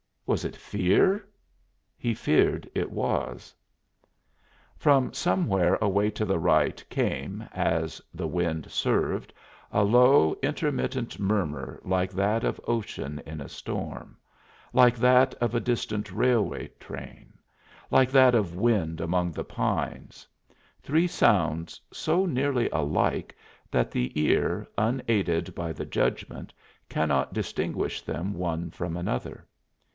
[0.25, 1.27] Was it fear?
[1.97, 3.53] He feared it was.
[4.77, 9.31] From somewhere away to the right came, as the wind served,
[9.71, 14.17] a low, intermittent murmur like that of ocean in a storm
[14.73, 17.33] like that of a distant railway train
[17.91, 20.27] like that of wind among the pines
[20.81, 23.35] three sounds so nearly alike
[23.69, 26.53] that the ear, unaided by the judgment,
[26.89, 29.45] cannot distinguish them one from another.